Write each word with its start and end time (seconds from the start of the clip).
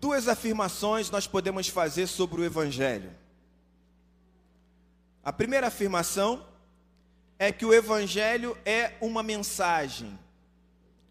Duas 0.00 0.28
afirmações 0.28 1.10
nós 1.10 1.26
podemos 1.26 1.68
fazer 1.68 2.06
sobre 2.06 2.40
o 2.40 2.44
Evangelho. 2.44 3.14
A 5.22 5.30
primeira 5.30 5.66
afirmação 5.66 6.46
é 7.38 7.52
que 7.52 7.66
o 7.66 7.74
Evangelho 7.74 8.56
é 8.64 8.94
uma 9.02 9.22
mensagem. 9.22 10.18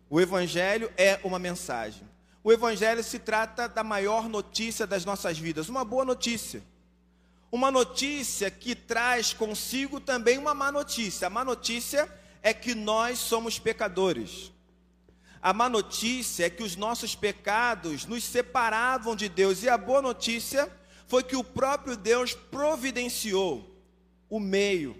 O 0.10 0.20
Evangelho 0.20 0.91
é 0.97 1.20
uma 1.23 1.38
mensagem. 1.38 2.02
O 2.44 2.52
Evangelho 2.52 3.04
se 3.04 3.20
trata 3.20 3.70
da 3.70 3.83
maior 3.83 4.28
notícia 4.28 4.88
das 4.88 5.06
nossas 5.06 5.38
vidas, 5.38 5.70
uma 5.70 5.86
boa 5.86 6.04
notícia. 6.04 6.64
Uma 7.52 7.70
notícia 7.70 8.50
que 8.50 8.74
traz 8.74 9.34
consigo 9.34 10.00
também 10.00 10.40
uma 10.40 10.56
má 10.56 10.71
notícia. 10.71 11.28
A 11.28 11.30
má 11.30 11.46
notícia 11.46 12.12
é 12.42 12.56
que 12.56 12.74
nós 12.74 13.20
somos 13.20 13.60
pecadores. 13.60 14.52
A 15.42 15.54
má 15.54 15.70
notícia 15.70 16.46
é 16.46 16.50
que 16.50 16.64
os 16.64 16.76
nossos 16.76 17.16
pecados 17.16 18.06
nos 18.06 18.24
separavam 18.24 19.16
de 19.16 19.30
Deus. 19.30 19.64
E 19.64 19.70
a 19.70 19.78
boa 19.78 20.02
notícia 20.02 20.70
foi 21.07 21.24
que 21.24 21.36
o 21.36 21.43
próprio 21.43 21.96
Deus 21.96 22.34
providenciou 22.34 23.75
o 24.30 24.39
meio 24.39 24.96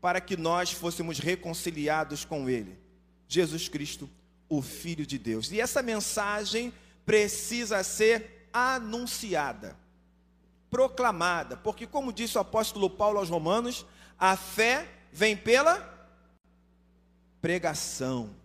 para 0.00 0.20
que 0.20 0.36
nós 0.36 0.70
fôssemos 0.70 1.18
reconciliados 1.18 2.24
com 2.24 2.48
Ele. 2.48 2.78
Jesus 3.26 3.68
Cristo, 3.68 4.08
o 4.48 4.62
Filho 4.62 5.06
de 5.06 5.18
Deus. 5.18 5.50
E 5.50 5.60
essa 5.60 5.82
mensagem 5.82 6.72
precisa 7.04 7.82
ser 7.82 8.48
anunciada, 8.52 9.76
proclamada, 10.70 11.56
porque, 11.56 11.86
como 11.86 12.12
disse 12.12 12.38
o 12.38 12.40
apóstolo 12.40 12.88
Paulo 12.88 13.18
aos 13.18 13.28
Romanos, 13.28 13.84
a 14.18 14.36
fé 14.36 14.88
vem 15.12 15.36
pela 15.36 16.08
pregação. 17.40 18.37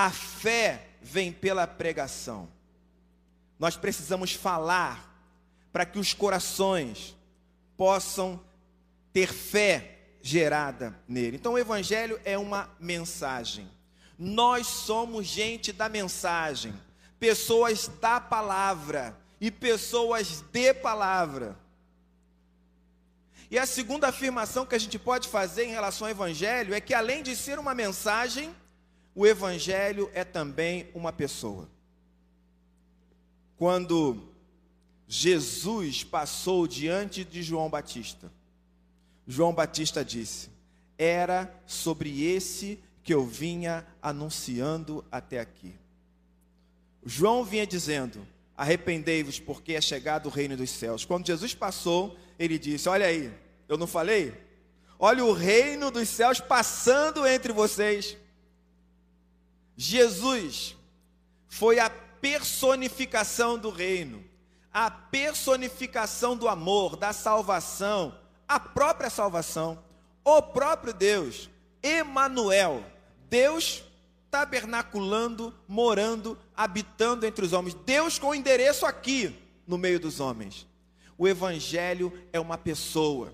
A 0.00 0.12
fé 0.12 0.86
vem 1.02 1.32
pela 1.32 1.66
pregação. 1.66 2.48
Nós 3.58 3.76
precisamos 3.76 4.32
falar 4.32 5.12
para 5.72 5.84
que 5.84 5.98
os 5.98 6.14
corações 6.14 7.16
possam 7.76 8.40
ter 9.12 9.32
fé 9.32 9.98
gerada 10.22 10.96
nele. 11.08 11.36
Então 11.36 11.54
o 11.54 11.58
evangelho 11.58 12.20
é 12.24 12.38
uma 12.38 12.70
mensagem. 12.78 13.68
Nós 14.16 14.68
somos 14.68 15.26
gente 15.26 15.72
da 15.72 15.88
mensagem, 15.88 16.72
pessoas 17.18 17.88
da 18.00 18.20
palavra 18.20 19.18
e 19.40 19.50
pessoas 19.50 20.44
de 20.52 20.74
palavra. 20.74 21.58
E 23.50 23.58
a 23.58 23.66
segunda 23.66 24.06
afirmação 24.06 24.64
que 24.64 24.76
a 24.76 24.78
gente 24.78 24.96
pode 24.96 25.26
fazer 25.26 25.64
em 25.64 25.72
relação 25.72 26.06
ao 26.06 26.12
evangelho 26.12 26.72
é 26.72 26.80
que 26.80 26.94
além 26.94 27.20
de 27.20 27.34
ser 27.34 27.58
uma 27.58 27.74
mensagem, 27.74 28.54
o 29.18 29.26
evangelho 29.26 30.08
é 30.14 30.22
também 30.22 30.88
uma 30.94 31.12
pessoa. 31.12 31.68
Quando 33.56 34.28
Jesus 35.08 36.04
passou 36.04 36.68
diante 36.68 37.24
de 37.24 37.42
João 37.42 37.68
Batista, 37.68 38.30
João 39.26 39.52
Batista 39.52 40.04
disse: 40.04 40.50
Era 40.96 41.52
sobre 41.66 42.22
esse 42.22 42.78
que 43.02 43.12
eu 43.12 43.26
vinha 43.26 43.84
anunciando 44.00 45.04
até 45.10 45.40
aqui. 45.40 45.74
João 47.04 47.44
vinha 47.44 47.66
dizendo: 47.66 48.24
Arrependei-vos, 48.56 49.40
porque 49.40 49.72
é 49.72 49.80
chegado 49.80 50.26
o 50.26 50.30
reino 50.30 50.56
dos 50.56 50.70
céus. 50.70 51.04
Quando 51.04 51.26
Jesus 51.26 51.56
passou, 51.56 52.16
ele 52.38 52.56
disse: 52.56 52.88
Olha 52.88 53.06
aí, 53.06 53.34
eu 53.68 53.76
não 53.76 53.88
falei? 53.88 54.32
Olha 54.96 55.24
o 55.24 55.32
reino 55.32 55.90
dos 55.90 56.08
céus 56.08 56.38
passando 56.38 57.26
entre 57.26 57.52
vocês. 57.52 58.16
Jesus 59.80 60.76
foi 61.46 61.78
a 61.78 61.88
personificação 61.88 63.56
do 63.56 63.70
reino, 63.70 64.24
a 64.74 64.90
personificação 64.90 66.36
do 66.36 66.48
amor, 66.48 66.96
da 66.96 67.12
salvação, 67.12 68.18
a 68.48 68.58
própria 68.58 69.08
salvação, 69.08 69.78
o 70.24 70.42
próprio 70.42 70.92
Deus, 70.92 71.48
Emanuel, 71.80 72.84
Deus 73.30 73.84
tabernaculando, 74.28 75.54
morando, 75.68 76.36
habitando 76.56 77.24
entre 77.24 77.44
os 77.44 77.52
homens. 77.52 77.74
Deus 77.86 78.18
com 78.18 78.34
endereço 78.34 78.84
aqui 78.84 79.32
no 79.64 79.78
meio 79.78 80.00
dos 80.00 80.18
homens. 80.18 80.66
O 81.16 81.28
evangelho 81.28 82.12
é 82.32 82.40
uma 82.40 82.58
pessoa. 82.58 83.32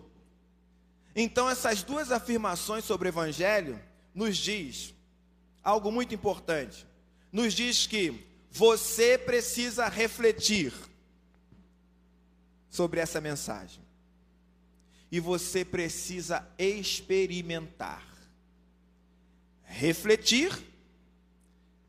Então 1.17 1.49
essas 1.49 1.83
duas 1.83 2.13
afirmações 2.13 2.85
sobre 2.85 3.09
o 3.09 3.11
evangelho 3.11 3.81
nos 4.15 4.37
diz 4.37 4.94
algo 5.65 5.91
muito 5.91 6.15
importante. 6.15 6.87
Nos 7.33 7.55
diz 7.55 7.87
que 7.87 8.25
você 8.51 9.19
precisa 9.19 9.89
refletir 9.89 10.73
sobre 12.69 13.01
essa 13.01 13.21
mensagem 13.21 13.83
e 15.11 15.19
você 15.19 15.65
precisa 15.65 16.47
experimentar. 16.59 18.07
Refletir 19.63 20.53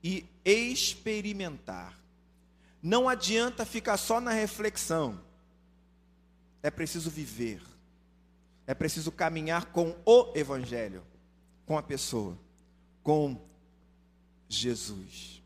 e 0.03 0.25
experimentar. 0.44 2.00
Não 2.81 3.09
adianta 3.09 3.66
ficar 3.66 3.97
só 3.97 4.22
na 4.22 4.31
reflexão. 4.31 5.19
É 6.62 6.69
preciso 6.69 7.09
viver. 7.09 7.62
É 8.68 8.74
preciso 8.74 9.12
caminhar 9.12 9.66
com 9.66 9.96
o 10.06 10.31
Evangelho, 10.35 11.03
com 11.66 11.78
a 11.78 11.84
pessoa, 11.84 12.38
com 13.03 13.40
Jesus. 14.47 15.41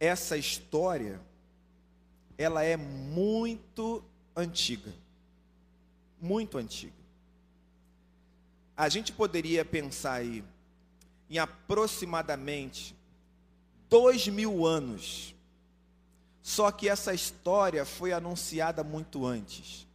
Essa 0.00 0.36
história, 0.36 1.20
ela 2.36 2.62
é 2.62 2.76
muito 2.76 4.02
antiga 4.34 4.92
muito 6.20 6.58
antiga. 6.58 6.92
A 8.76 8.88
gente 8.88 9.12
poderia 9.12 9.64
pensar 9.64 10.14
aí 10.14 10.44
em 11.28 11.38
aproximadamente 11.38 12.94
dois 13.88 14.26
mil 14.28 14.66
anos. 14.66 15.34
Só 16.42 16.70
que 16.70 16.88
essa 16.88 17.12
história 17.12 17.84
foi 17.84 18.12
anunciada 18.12 18.82
muito 18.82 19.26
antes. 19.26 19.86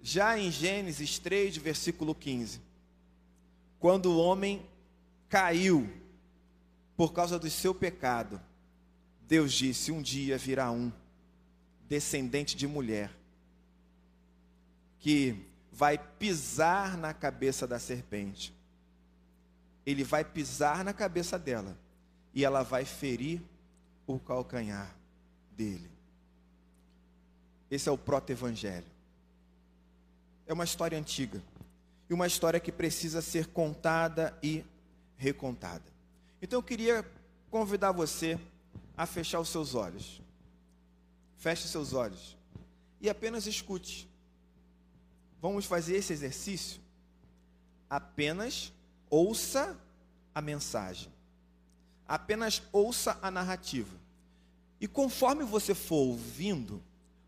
Já 0.00 0.38
em 0.38 0.50
Gênesis 0.50 1.18
3, 1.18 1.56
versículo 1.58 2.14
15, 2.14 2.60
quando 3.78 4.06
o 4.06 4.18
homem 4.18 4.64
caiu 5.28 5.88
por 6.96 7.12
causa 7.12 7.38
do 7.38 7.48
seu 7.48 7.74
pecado, 7.74 8.40
Deus 9.26 9.52
disse: 9.52 9.92
Um 9.92 10.02
dia 10.02 10.38
virá 10.38 10.70
um 10.70 10.92
descendente 11.88 12.56
de 12.56 12.66
mulher 12.66 13.10
que 14.98 15.46
vai 15.70 15.96
pisar 15.96 16.96
na 16.96 17.14
cabeça 17.14 17.66
da 17.66 17.78
serpente. 17.78 18.52
Ele 19.86 20.02
vai 20.02 20.24
pisar 20.24 20.84
na 20.84 20.92
cabeça 20.92 21.38
dela 21.38 21.78
e 22.34 22.44
ela 22.44 22.62
vai 22.62 22.84
ferir 22.84 23.40
o 24.06 24.18
calcanhar 24.18 24.94
dele. 25.56 25.90
Esse 27.70 27.88
é 27.88 27.92
o 27.92 27.98
proto-evangelho. 27.98 28.86
É 30.46 30.52
uma 30.52 30.64
história 30.64 30.98
antiga 30.98 31.42
e 32.08 32.14
uma 32.14 32.26
história 32.26 32.58
que 32.58 32.72
precisa 32.72 33.20
ser 33.20 33.46
contada 33.46 34.36
e 34.42 34.64
recontada. 35.18 35.84
Então 36.40 36.58
eu 36.58 36.62
queria 36.62 37.04
convidar 37.50 37.92
você 37.92 38.40
a 38.96 39.04
fechar 39.04 39.40
os 39.40 39.50
seus 39.50 39.74
olhos. 39.74 40.22
Feche 41.36 41.68
seus 41.68 41.92
olhos 41.92 42.36
e 43.00 43.10
apenas 43.10 43.46
escute 43.46 44.08
vamos 45.40 45.64
fazer 45.64 45.96
esse 45.96 46.12
exercício? 46.12 46.80
Apenas 47.88 48.72
ouça 49.08 49.78
a 50.34 50.40
mensagem. 50.40 51.12
Apenas 52.06 52.62
ouça 52.72 53.18
a 53.22 53.30
narrativa. 53.30 53.96
E 54.80 54.86
conforme 54.86 55.44
você 55.44 55.74
for 55.74 55.96
ouvindo, 55.96 56.82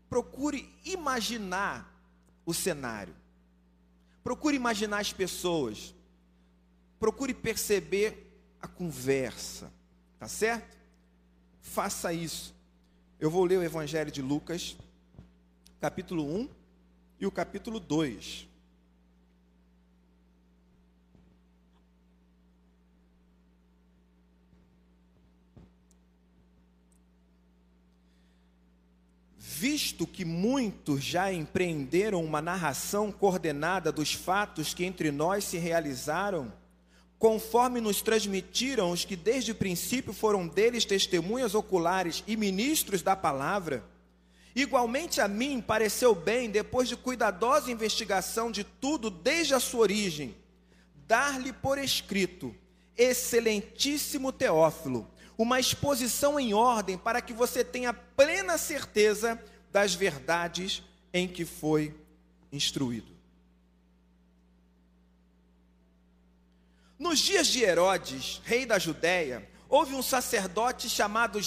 procure 0.09 0.73
imaginar 0.85 1.91
o 2.45 2.53
cenário. 2.53 3.15
Procure 4.23 4.55
imaginar 4.55 4.99
as 4.99 5.11
pessoas. 5.11 5.93
Procure 7.01 7.33
perceber 7.33 8.31
a 8.61 8.67
conversa. 8.67 9.73
Tá 10.19 10.27
certo? 10.27 10.77
Faça 11.59 12.13
isso. 12.13 12.53
Eu 13.19 13.31
vou 13.31 13.43
ler 13.43 13.57
o 13.57 13.63
Evangelho 13.63 14.11
de 14.11 14.21
Lucas, 14.21 14.77
capítulo 15.79 16.23
1, 16.23 16.47
e 17.19 17.25
o 17.25 17.31
capítulo 17.31 17.79
2. 17.79 18.47
Visto 29.39 30.05
que 30.05 30.23
muitos 30.23 31.03
já 31.03 31.33
empreenderam 31.33 32.23
uma 32.23 32.43
narração 32.43 33.11
coordenada 33.11 33.91
dos 33.91 34.13
fatos 34.13 34.71
que 34.75 34.85
entre 34.85 35.11
nós 35.11 35.45
se 35.45 35.57
realizaram, 35.57 36.61
conforme 37.21 37.79
nos 37.79 38.01
transmitiram 38.01 38.89
os 38.89 39.05
que 39.05 39.15
desde 39.15 39.51
o 39.51 39.55
princípio 39.55 40.11
foram 40.11 40.47
deles 40.47 40.85
testemunhas 40.85 41.53
oculares 41.53 42.23
e 42.25 42.35
ministros 42.35 43.03
da 43.03 43.15
palavra, 43.15 43.83
igualmente 44.55 45.21
a 45.21 45.27
mim 45.27 45.61
pareceu 45.61 46.15
bem, 46.15 46.49
depois 46.49 46.89
de 46.89 46.95
cuidadosa 46.95 47.71
investigação 47.71 48.51
de 48.51 48.63
tudo 48.63 49.11
desde 49.11 49.53
a 49.53 49.59
sua 49.59 49.81
origem, 49.81 50.35
dar-lhe 51.05 51.53
por 51.53 51.77
escrito, 51.77 52.55
excelentíssimo 52.97 54.31
Teófilo, 54.31 55.07
uma 55.37 55.59
exposição 55.59 56.39
em 56.39 56.55
ordem 56.55 56.97
para 56.97 57.21
que 57.21 57.33
você 57.33 57.63
tenha 57.63 57.93
plena 57.93 58.57
certeza 58.57 59.39
das 59.71 59.93
verdades 59.93 60.81
em 61.13 61.27
que 61.27 61.45
foi 61.45 61.93
instruído. 62.51 63.11
Nos 67.01 67.17
dias 67.17 67.47
de 67.47 67.63
Herodes, 67.63 68.39
rei 68.45 68.63
da 68.63 68.77
Judéia, 68.77 69.49
houve 69.67 69.95
um 69.95 70.03
sacerdote 70.03 70.87
chamado 70.87 71.39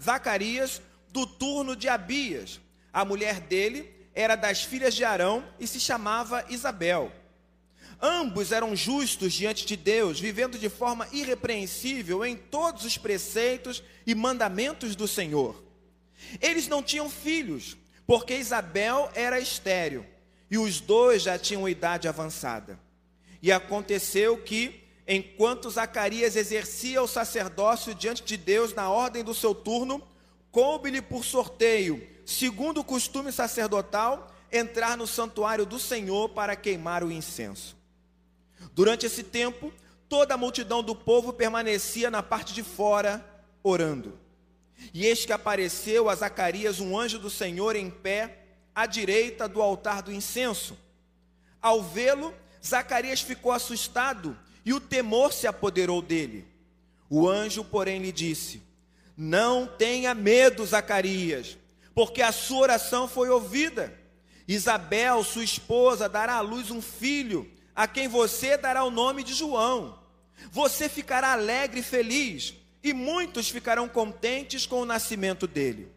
Zacarias, 0.00 0.80
do 1.08 1.26
turno 1.26 1.74
de 1.74 1.88
Abias. 1.88 2.60
A 2.92 3.04
mulher 3.04 3.40
dele 3.40 3.90
era 4.14 4.36
das 4.36 4.62
filhas 4.62 4.94
de 4.94 5.02
Arão 5.02 5.44
e 5.58 5.66
se 5.66 5.80
chamava 5.80 6.44
Isabel. 6.48 7.10
Ambos 8.00 8.52
eram 8.52 8.76
justos 8.76 9.32
diante 9.32 9.66
de 9.66 9.76
Deus, 9.76 10.20
vivendo 10.20 10.56
de 10.56 10.68
forma 10.68 11.08
irrepreensível 11.10 12.24
em 12.24 12.36
todos 12.36 12.84
os 12.84 12.96
preceitos 12.96 13.82
e 14.06 14.14
mandamentos 14.14 14.94
do 14.94 15.08
Senhor. 15.08 15.60
Eles 16.40 16.68
não 16.68 16.84
tinham 16.84 17.10
filhos, 17.10 17.76
porque 18.06 18.36
Isabel 18.36 19.10
era 19.16 19.40
estéril, 19.40 20.06
e 20.48 20.56
os 20.56 20.78
dois 20.80 21.22
já 21.22 21.36
tinham 21.36 21.68
idade 21.68 22.06
avançada. 22.06 22.78
E 23.42 23.50
aconteceu 23.50 24.38
que, 24.38 24.88
enquanto 25.12 25.68
Zacarias 25.68 26.36
exercia 26.36 27.02
o 27.02 27.08
sacerdócio 27.08 27.92
diante 27.92 28.22
de 28.22 28.36
Deus 28.36 28.72
na 28.72 28.88
ordem 28.88 29.24
do 29.24 29.34
seu 29.34 29.52
turno, 29.52 30.00
coube-lhe 30.52 31.02
por 31.02 31.24
sorteio, 31.24 32.06
segundo 32.24 32.78
o 32.78 32.84
costume 32.84 33.32
sacerdotal, 33.32 34.32
entrar 34.52 34.96
no 34.96 35.08
santuário 35.08 35.66
do 35.66 35.80
Senhor 35.80 36.28
para 36.28 36.54
queimar 36.54 37.02
o 37.02 37.10
incenso. 37.10 37.76
Durante 38.72 39.04
esse 39.04 39.24
tempo, 39.24 39.72
toda 40.08 40.34
a 40.34 40.38
multidão 40.38 40.80
do 40.80 40.94
povo 40.94 41.32
permanecia 41.32 42.08
na 42.08 42.22
parte 42.22 42.54
de 42.54 42.62
fora, 42.62 43.24
orando. 43.64 44.16
E 44.94 45.04
eis 45.04 45.26
que 45.26 45.32
apareceu 45.32 46.08
a 46.08 46.14
Zacarias 46.14 46.78
um 46.78 46.96
anjo 46.96 47.18
do 47.18 47.28
Senhor 47.28 47.74
em 47.74 47.90
pé, 47.90 48.44
à 48.72 48.86
direita 48.86 49.48
do 49.48 49.60
altar 49.60 50.02
do 50.02 50.12
incenso. 50.12 50.78
Ao 51.60 51.82
vê-lo, 51.82 52.32
Zacarias 52.64 53.20
ficou 53.20 53.50
assustado 53.50 54.38
e 54.64 54.72
o 54.72 54.80
temor 54.80 55.32
se 55.32 55.46
apoderou 55.46 56.02
dele. 56.02 56.46
O 57.08 57.28
anjo, 57.28 57.64
porém, 57.64 58.00
lhe 58.00 58.12
disse: 58.12 58.62
Não 59.16 59.66
tenha 59.66 60.14
medo, 60.14 60.64
Zacarias, 60.64 61.58
porque 61.94 62.22
a 62.22 62.32
sua 62.32 62.60
oração 62.60 63.08
foi 63.08 63.28
ouvida. 63.28 63.98
Isabel, 64.46 65.22
sua 65.22 65.44
esposa, 65.44 66.08
dará 66.08 66.34
à 66.34 66.40
luz 66.40 66.70
um 66.70 66.82
filho, 66.82 67.50
a 67.74 67.86
quem 67.86 68.08
você 68.08 68.56
dará 68.56 68.84
o 68.84 68.90
nome 68.90 69.22
de 69.22 69.32
João. 69.32 69.98
Você 70.50 70.88
ficará 70.88 71.32
alegre 71.32 71.80
e 71.80 71.84
feliz, 71.84 72.54
e 72.82 72.92
muitos 72.92 73.48
ficarão 73.48 73.88
contentes 73.88 74.66
com 74.66 74.80
o 74.80 74.86
nascimento 74.86 75.46
dele. 75.46 75.92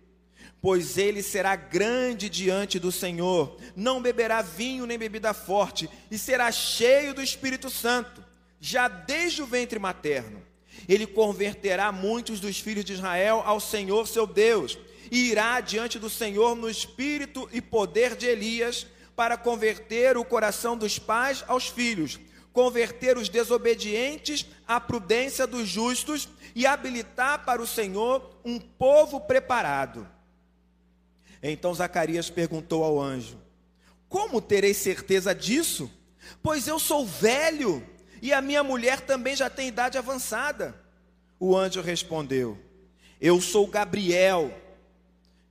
Pois 0.62 0.98
ele 0.98 1.22
será 1.22 1.56
grande 1.56 2.30
diante 2.30 2.80
do 2.80 2.92
Senhor, 2.92 3.58
não 3.76 4.02
beberá 4.02 4.42
vinho 4.42 4.86
nem 4.86 4.98
bebida 4.98 5.34
forte, 5.34 5.90
e 6.10 6.18
será 6.18 6.52
cheio 6.52 7.14
do 7.14 7.22
Espírito 7.22 7.70
Santo 7.70 8.24
já 8.64 8.88
desde 8.88 9.44
o 9.44 9.46
ventre 9.46 9.78
materno. 9.78 10.42
Ele 10.88 11.06
converterá 11.06 11.92
muitos 11.92 12.40
dos 12.40 12.58
filhos 12.60 12.86
de 12.86 12.94
Israel 12.94 13.44
ao 13.46 13.60
Senhor 13.60 14.08
seu 14.08 14.26
Deus, 14.26 14.78
e 15.12 15.32
irá 15.32 15.60
diante 15.60 16.00
do 16.00 16.10
Senhor 16.10 16.56
no 16.56 16.70
espírito 16.70 17.50
e 17.52 17.62
poder 17.62 18.16
de 18.16 18.26
Elias, 18.26 18.88
para 19.18 19.36
converter 19.36 20.16
o 20.16 20.24
coração 20.24 20.78
dos 20.78 20.98
pais 20.98 21.44
aos 21.46 21.68
filhos, 21.68 22.18
converter 22.54 23.18
os 23.18 23.28
desobedientes 23.28 24.46
à 24.66 24.80
prudência 24.80 25.46
dos 25.46 25.68
justos 25.68 26.30
e 26.56 26.66
habilitar 26.66 27.44
para 27.44 27.62
o 27.62 27.68
Senhor 27.68 28.40
um 28.46 28.58
povo 28.58 29.20
preparado. 29.20 30.08
Então 31.44 31.74
Zacarias 31.76 32.30
perguntou 32.30 32.82
ao 32.82 33.00
anjo: 33.00 33.38
Como 34.08 34.42
terei 34.42 34.74
certeza 34.74 35.36
disso? 35.36 35.92
Pois 36.42 36.66
eu 36.66 36.80
sou 36.80 37.06
velho 37.06 37.86
e 38.24 38.32
a 38.32 38.42
minha 38.42 38.64
mulher 38.64 39.02
também 39.02 39.36
já 39.36 39.50
tem 39.50 39.68
idade 39.68 39.98
avançada. 39.98 40.74
O 41.38 41.58
anjo 41.58 41.82
respondeu: 41.82 42.58
Eu 43.20 43.42
sou 43.42 43.68
Gabriel, 43.68 44.58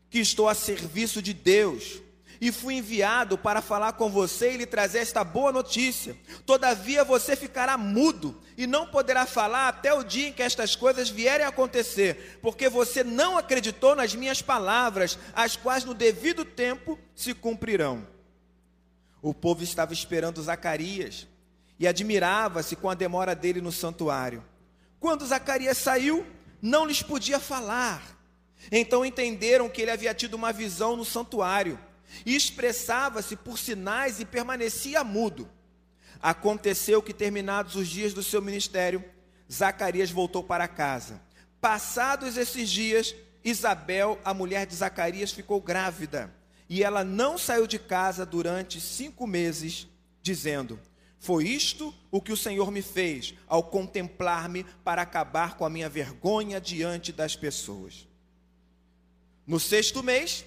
que 0.08 0.18
estou 0.18 0.48
a 0.48 0.54
serviço 0.54 1.20
de 1.20 1.34
Deus, 1.34 2.00
e 2.40 2.50
fui 2.50 2.76
enviado 2.76 3.36
para 3.36 3.60
falar 3.60 3.92
com 3.92 4.10
você 4.10 4.54
e 4.54 4.56
lhe 4.56 4.64
trazer 4.64 5.00
esta 5.00 5.22
boa 5.22 5.52
notícia. 5.52 6.16
Todavia 6.46 7.04
você 7.04 7.36
ficará 7.36 7.76
mudo 7.76 8.40
e 8.56 8.66
não 8.66 8.86
poderá 8.86 9.26
falar 9.26 9.68
até 9.68 9.92
o 9.92 10.02
dia 10.02 10.28
em 10.28 10.32
que 10.32 10.42
estas 10.42 10.74
coisas 10.74 11.10
vierem 11.10 11.44
a 11.44 11.50
acontecer, 11.50 12.38
porque 12.40 12.70
você 12.70 13.04
não 13.04 13.36
acreditou 13.36 13.94
nas 13.94 14.14
minhas 14.14 14.40
palavras, 14.40 15.18
as 15.34 15.56
quais 15.56 15.84
no 15.84 15.92
devido 15.92 16.42
tempo 16.42 16.98
se 17.14 17.34
cumprirão. 17.34 18.08
O 19.20 19.34
povo 19.34 19.62
estava 19.62 19.92
esperando 19.92 20.42
Zacarias 20.42 21.30
e 21.82 21.88
admirava-se 21.88 22.76
com 22.76 22.88
a 22.88 22.94
demora 22.94 23.34
dele 23.34 23.60
no 23.60 23.72
santuário. 23.72 24.44
Quando 25.00 25.26
Zacarias 25.26 25.78
saiu, 25.78 26.24
não 26.62 26.86
lhes 26.86 27.02
podia 27.02 27.40
falar. 27.40 28.00
Então 28.70 29.04
entenderam 29.04 29.68
que 29.68 29.82
ele 29.82 29.90
havia 29.90 30.14
tido 30.14 30.34
uma 30.34 30.52
visão 30.52 30.96
no 30.96 31.04
santuário 31.04 31.76
e 32.24 32.36
expressava-se 32.36 33.34
por 33.34 33.58
sinais 33.58 34.20
e 34.20 34.24
permanecia 34.24 35.02
mudo. 35.02 35.50
Aconteceu 36.22 37.02
que, 37.02 37.12
terminados 37.12 37.74
os 37.74 37.88
dias 37.88 38.14
do 38.14 38.22
seu 38.22 38.40
ministério, 38.40 39.04
Zacarias 39.52 40.08
voltou 40.08 40.44
para 40.44 40.68
casa. 40.68 41.20
Passados 41.60 42.36
esses 42.36 42.70
dias, 42.70 43.12
Isabel, 43.44 44.20
a 44.24 44.32
mulher 44.32 44.66
de 44.66 44.76
Zacarias, 44.76 45.32
ficou 45.32 45.60
grávida 45.60 46.32
e 46.68 46.84
ela 46.84 47.02
não 47.02 47.36
saiu 47.36 47.66
de 47.66 47.80
casa 47.80 48.24
durante 48.24 48.80
cinco 48.80 49.26
meses, 49.26 49.88
dizendo: 50.22 50.78
foi 51.22 51.44
isto 51.44 51.94
o 52.10 52.20
que 52.20 52.32
o 52.32 52.36
Senhor 52.36 52.72
me 52.72 52.82
fez 52.82 53.32
ao 53.46 53.62
contemplar-me 53.62 54.64
para 54.82 55.02
acabar 55.02 55.56
com 55.56 55.64
a 55.64 55.70
minha 55.70 55.88
vergonha 55.88 56.60
diante 56.60 57.12
das 57.12 57.36
pessoas. 57.36 58.08
No 59.46 59.60
sexto 59.60 60.02
mês, 60.02 60.44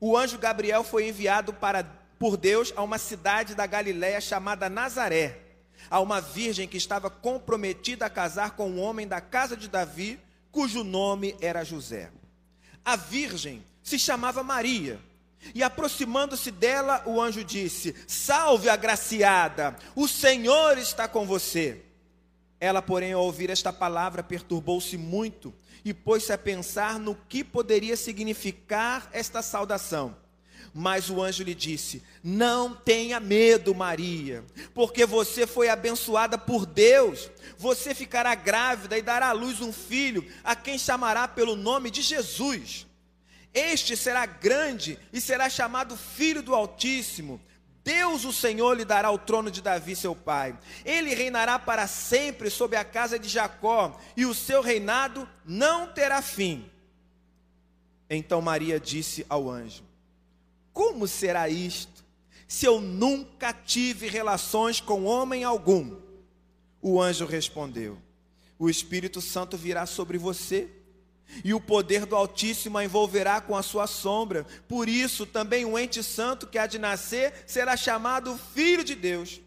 o 0.00 0.16
anjo 0.16 0.38
Gabriel 0.38 0.82
foi 0.82 1.08
enviado 1.08 1.54
para, 1.54 1.84
por 2.18 2.36
Deus 2.36 2.72
a 2.74 2.82
uma 2.82 2.98
cidade 2.98 3.54
da 3.54 3.64
Galiléia 3.64 4.20
chamada 4.20 4.68
Nazaré, 4.68 5.38
a 5.88 6.00
uma 6.00 6.20
virgem 6.20 6.66
que 6.66 6.76
estava 6.76 7.08
comprometida 7.08 8.04
a 8.04 8.10
casar 8.10 8.56
com 8.56 8.68
um 8.68 8.80
homem 8.80 9.06
da 9.06 9.20
casa 9.20 9.56
de 9.56 9.68
Davi, 9.68 10.18
cujo 10.50 10.82
nome 10.82 11.36
era 11.40 11.62
José. 11.62 12.10
A 12.84 12.96
virgem 12.96 13.64
se 13.84 14.00
chamava 14.00 14.42
Maria. 14.42 14.98
E 15.54 15.62
aproximando-se 15.62 16.50
dela, 16.50 17.02
o 17.06 17.20
anjo 17.20 17.44
disse: 17.44 17.94
Salve, 18.06 18.68
agraciada, 18.68 19.76
o 19.94 20.06
Senhor 20.06 20.78
está 20.78 21.08
com 21.08 21.26
você. 21.26 21.82
Ela, 22.60 22.80
porém, 22.80 23.12
ao 23.12 23.24
ouvir 23.24 23.50
esta 23.50 23.72
palavra, 23.72 24.22
perturbou-se 24.22 24.96
muito 24.96 25.52
e 25.84 25.92
pôs-se 25.92 26.32
a 26.32 26.38
pensar 26.38 26.98
no 26.98 27.14
que 27.28 27.42
poderia 27.42 27.96
significar 27.96 29.08
esta 29.12 29.42
saudação. 29.42 30.16
Mas 30.74 31.10
o 31.10 31.20
anjo 31.20 31.42
lhe 31.42 31.54
disse: 31.54 32.02
Não 32.22 32.74
tenha 32.74 33.20
medo, 33.20 33.74
Maria, 33.74 34.44
porque 34.72 35.04
você 35.04 35.46
foi 35.46 35.68
abençoada 35.68 36.38
por 36.38 36.64
Deus. 36.64 37.30
Você 37.58 37.94
ficará 37.94 38.34
grávida 38.34 38.96
e 38.96 39.02
dará 39.02 39.28
à 39.28 39.32
luz 39.32 39.60
um 39.60 39.72
filho, 39.72 40.24
a 40.42 40.56
quem 40.56 40.78
chamará 40.78 41.28
pelo 41.28 41.56
nome 41.56 41.90
de 41.90 42.00
Jesus. 42.00 42.86
Este 43.54 43.96
será 43.96 44.24
grande 44.24 44.98
e 45.12 45.20
será 45.20 45.50
chamado 45.50 45.96
Filho 45.96 46.42
do 46.42 46.54
Altíssimo. 46.54 47.40
Deus, 47.84 48.24
o 48.24 48.32
Senhor, 48.32 48.76
lhe 48.76 48.84
dará 48.84 49.10
o 49.10 49.18
trono 49.18 49.50
de 49.50 49.60
Davi, 49.60 49.96
seu 49.96 50.14
pai. 50.14 50.56
Ele 50.84 51.14
reinará 51.14 51.58
para 51.58 51.86
sempre 51.86 52.48
sobre 52.48 52.76
a 52.76 52.84
casa 52.84 53.18
de 53.18 53.28
Jacó, 53.28 53.98
e 54.16 54.24
o 54.24 54.34
seu 54.34 54.62
reinado 54.62 55.28
não 55.44 55.92
terá 55.92 56.22
fim. 56.22 56.70
Então 58.08 58.40
Maria 58.40 58.78
disse 58.78 59.26
ao 59.28 59.50
anjo: 59.50 59.82
Como 60.72 61.08
será 61.08 61.48
isto, 61.48 62.04
se 62.46 62.66
eu 62.66 62.80
nunca 62.80 63.52
tive 63.52 64.08
relações 64.08 64.80
com 64.80 65.04
homem 65.04 65.42
algum? 65.42 65.96
O 66.80 67.00
anjo 67.00 67.26
respondeu: 67.26 67.98
O 68.58 68.70
Espírito 68.70 69.20
Santo 69.20 69.56
virá 69.56 69.86
sobre 69.86 70.18
você 70.18 70.70
e 71.44 71.54
o 71.54 71.60
poder 71.60 72.06
do 72.06 72.16
Altíssimo 72.16 72.78
a 72.78 72.84
envolverá 72.84 73.40
com 73.40 73.56
a 73.56 73.62
sua 73.62 73.86
sombra. 73.86 74.46
Por 74.68 74.88
isso, 74.88 75.24
também 75.24 75.64
o 75.64 75.78
ente 75.78 76.02
santo 76.02 76.46
que 76.46 76.58
há 76.58 76.66
de 76.66 76.78
nascer 76.78 77.44
será 77.46 77.76
chamado 77.76 78.38
Filho 78.54 78.84
de 78.84 78.94
Deus. 78.94 79.40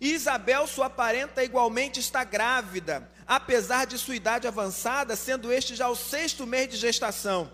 E 0.00 0.12
Isabel, 0.12 0.66
sua 0.66 0.88
parenta, 0.88 1.44
igualmente 1.44 1.98
está 1.98 2.22
grávida, 2.22 3.10
apesar 3.26 3.86
de 3.86 3.98
sua 3.98 4.16
idade 4.16 4.46
avançada, 4.46 5.16
sendo 5.16 5.52
este 5.52 5.74
já 5.74 5.88
o 5.88 5.96
sexto 5.96 6.46
mês 6.46 6.68
de 6.68 6.76
gestação, 6.76 7.50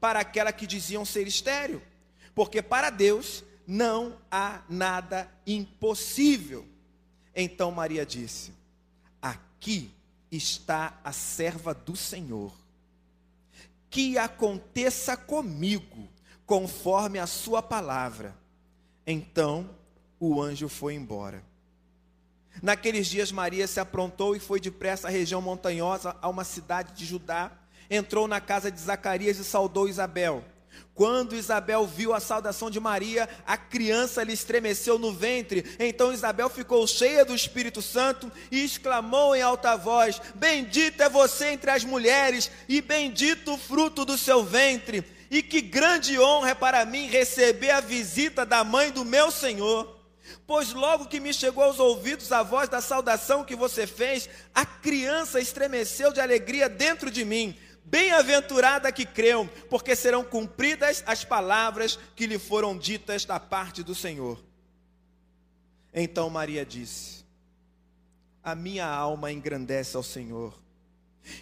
para 0.00 0.20
aquela 0.20 0.52
que 0.52 0.66
diziam 0.66 1.04
ser 1.04 1.26
estéril. 1.26 1.82
Porque 2.34 2.62
para 2.62 2.88
Deus 2.90 3.44
não 3.66 4.18
há 4.30 4.62
nada 4.68 5.30
impossível. 5.46 6.66
Então 7.34 7.70
Maria 7.70 8.06
disse: 8.06 8.52
Aqui 9.20 9.90
está 10.30 10.98
a 11.04 11.12
serva 11.12 11.74
do 11.74 11.94
Senhor. 11.94 12.61
Que 13.92 14.16
aconteça 14.16 15.18
comigo, 15.18 16.08
conforme 16.46 17.18
a 17.18 17.26
sua 17.26 17.62
palavra. 17.62 18.34
Então 19.06 19.68
o 20.18 20.40
anjo 20.40 20.66
foi 20.66 20.94
embora. 20.94 21.44
Naqueles 22.62 23.06
dias, 23.06 23.30
Maria 23.30 23.66
se 23.66 23.78
aprontou 23.78 24.34
e 24.34 24.40
foi 24.40 24.58
depressa 24.58 25.08
à 25.08 25.10
região 25.10 25.42
montanhosa, 25.42 26.16
a 26.22 26.28
uma 26.30 26.42
cidade 26.42 26.94
de 26.94 27.04
Judá. 27.04 27.52
Entrou 27.90 28.26
na 28.26 28.40
casa 28.40 28.70
de 28.70 28.80
Zacarias 28.80 29.38
e 29.38 29.44
saudou 29.44 29.86
Isabel. 29.86 30.42
Quando 30.94 31.34
Isabel 31.34 31.86
viu 31.86 32.12
a 32.12 32.20
saudação 32.20 32.70
de 32.70 32.78
Maria, 32.78 33.28
a 33.46 33.56
criança 33.56 34.22
lhe 34.22 34.32
estremeceu 34.32 34.98
no 34.98 35.12
ventre. 35.12 35.64
Então 35.78 36.12
Isabel 36.12 36.50
ficou 36.50 36.86
cheia 36.86 37.24
do 37.24 37.34
Espírito 37.34 37.80
Santo 37.80 38.30
e 38.50 38.62
exclamou 38.62 39.34
em 39.34 39.40
alta 39.42 39.76
voz: 39.76 40.20
Bendita 40.34 41.04
é 41.04 41.08
você 41.08 41.48
entre 41.48 41.70
as 41.70 41.82
mulheres, 41.82 42.50
e 42.68 42.80
bendito 42.80 43.54
o 43.54 43.58
fruto 43.58 44.04
do 44.04 44.18
seu 44.18 44.44
ventre. 44.44 45.04
E 45.30 45.42
que 45.42 45.62
grande 45.62 46.18
honra 46.20 46.50
é 46.50 46.54
para 46.54 46.84
mim 46.84 47.06
receber 47.06 47.70
a 47.70 47.80
visita 47.80 48.44
da 48.44 48.62
mãe 48.62 48.90
do 48.90 49.02
meu 49.02 49.30
Senhor. 49.30 50.02
Pois 50.46 50.72
logo 50.72 51.06
que 51.06 51.20
me 51.20 51.32
chegou 51.32 51.64
aos 51.64 51.78
ouvidos 51.78 52.30
a 52.32 52.42
voz 52.42 52.68
da 52.68 52.80
saudação 52.80 53.44
que 53.44 53.56
você 53.56 53.86
fez, 53.86 54.28
a 54.54 54.64
criança 54.66 55.40
estremeceu 55.40 56.12
de 56.12 56.20
alegria 56.20 56.68
dentro 56.68 57.10
de 57.10 57.24
mim. 57.24 57.56
Bem-aventurada 57.84 58.92
que 58.92 59.04
creu, 59.04 59.48
porque 59.68 59.94
serão 59.94 60.24
cumpridas 60.24 61.02
as 61.06 61.24
palavras 61.24 61.98
que 62.14 62.26
lhe 62.26 62.38
foram 62.38 62.76
ditas 62.76 63.24
da 63.24 63.38
parte 63.40 63.82
do 63.82 63.94
Senhor. 63.94 64.42
Então 65.92 66.30
Maria 66.30 66.64
disse: 66.64 67.24
A 68.42 68.54
minha 68.54 68.86
alma 68.86 69.30
engrandece 69.30 69.96
ao 69.96 70.02
Senhor, 70.02 70.58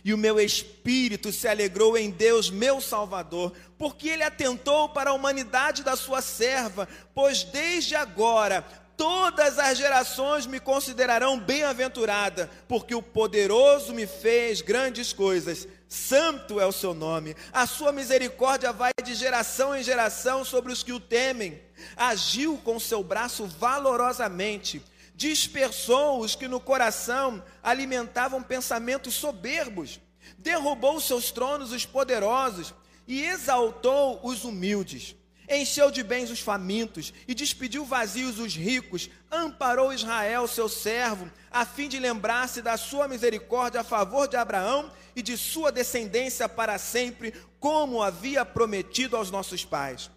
e 0.04 0.12
o 0.12 0.18
meu 0.18 0.40
espírito 0.40 1.32
se 1.32 1.46
alegrou 1.46 1.96
em 1.96 2.10
Deus, 2.10 2.50
meu 2.50 2.80
Salvador, 2.80 3.52
porque 3.78 4.08
ele 4.08 4.22
atentou 4.22 4.88
para 4.88 5.10
a 5.10 5.14
humanidade 5.14 5.82
da 5.82 5.96
sua 5.96 6.20
serva, 6.20 6.88
pois 7.14 7.44
desde 7.44 7.94
agora 7.94 8.66
todas 9.00 9.58
as 9.58 9.78
gerações 9.78 10.44
me 10.44 10.60
considerarão 10.60 11.40
bem-aventurada, 11.40 12.50
porque 12.68 12.94
o 12.94 13.00
poderoso 13.00 13.94
me 13.94 14.06
fez 14.06 14.60
grandes 14.60 15.10
coisas. 15.10 15.66
Santo 15.88 16.60
é 16.60 16.66
o 16.66 16.72
seu 16.72 16.92
nome, 16.92 17.34
a 17.50 17.66
sua 17.66 17.92
misericórdia 17.92 18.74
vai 18.74 18.92
de 19.02 19.14
geração 19.14 19.74
em 19.74 19.82
geração 19.82 20.44
sobre 20.44 20.70
os 20.70 20.82
que 20.82 20.92
o 20.92 21.00
temem. 21.00 21.62
Agiu 21.96 22.58
com 22.58 22.78
seu 22.78 23.02
braço 23.02 23.46
valorosamente, 23.46 24.82
dispersou 25.14 26.20
os 26.20 26.34
que 26.34 26.46
no 26.46 26.60
coração 26.60 27.42
alimentavam 27.62 28.42
pensamentos 28.42 29.14
soberbos, 29.14 29.98
derrubou 30.36 31.00
seus 31.00 31.30
tronos 31.30 31.72
os 31.72 31.86
poderosos 31.86 32.74
e 33.08 33.24
exaltou 33.24 34.20
os 34.22 34.44
humildes 34.44 35.16
encheu 35.50 35.90
de 35.90 36.02
bens 36.02 36.30
os 36.30 36.40
famintos 36.40 37.12
e 37.26 37.34
despediu 37.34 37.84
vazios 37.84 38.38
os 38.38 38.54
ricos, 38.54 39.10
amparou 39.30 39.92
Israel, 39.92 40.46
seu 40.46 40.68
servo, 40.68 41.30
a 41.50 41.66
fim 41.66 41.88
de 41.88 41.98
lembrar-se 41.98 42.62
da 42.62 42.76
sua 42.76 43.08
misericórdia 43.08 43.80
a 43.80 43.84
favor 43.84 44.28
de 44.28 44.36
Abraão 44.36 44.92
e 45.16 45.22
de 45.22 45.36
sua 45.36 45.72
descendência 45.72 46.48
para 46.48 46.78
sempre, 46.78 47.34
como 47.58 48.02
havia 48.02 48.44
prometido 48.44 49.16
aos 49.16 49.30
nossos 49.30 49.64
pais. 49.64 50.10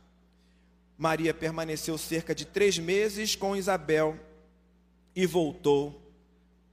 Maria 0.98 1.34
permaneceu 1.34 1.98
cerca 1.98 2.36
de 2.36 2.46
três 2.46 2.78
meses 2.78 3.36
com 3.36 3.56
Isabel 3.56 4.18
e 5.16 5.26
voltou 5.26 6.02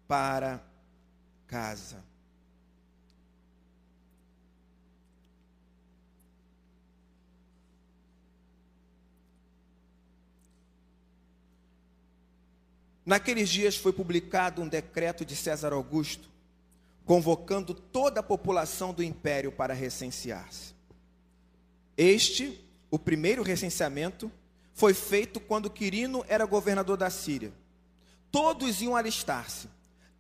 para 0.07 0.63
casa. 1.47 2.10
Naqueles 13.11 13.49
dias 13.49 13.77
foi 13.77 13.93
publicado 13.93 14.63
um 14.63 14.69
decreto 14.69 15.25
de 15.25 15.35
César 15.35 15.73
Augusto, 15.73 16.31
convocando 17.05 17.75
toda 17.75 18.21
a 18.21 18.23
população 18.23 18.95
do 18.95 19.03
império 19.03 19.51
para 19.51 19.75
recensear-se. 19.75 20.77
Este, 21.97 22.65
o 22.89 23.01
primeiro 23.01 23.43
recenseamento, 23.43 24.31
foi 24.73 24.95
feito 24.95 25.41
quando 25.41 25.69
Quirino 25.69 26.25
era 26.29 26.45
governador 26.45 26.97
da 26.97 27.11
Síria. 27.11 27.53
Todos 28.31 28.81
iam 28.81 28.95
alistar-se, 28.95 29.69